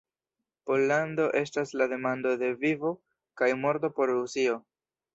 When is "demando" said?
1.93-2.33